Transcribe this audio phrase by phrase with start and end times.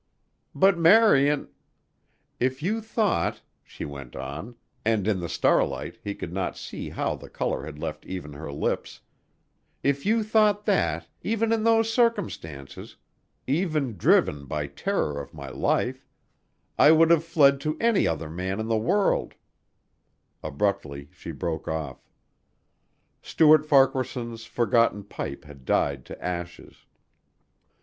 [0.55, 1.47] "But, Marian!"
[2.49, 7.13] "If you thought," she went on, and in the starlight, he could not see how
[7.13, 9.01] the color had left even her lips,
[9.83, 12.95] "if you thought that even in those circumstances
[13.45, 16.07] even driven by terror of my life
[16.79, 19.35] I would have fled to any other man in the world"
[20.43, 22.09] Abruptly she broke off.
[23.21, 26.87] Stuart Farquaharson's forgotten pipe had died to ashes.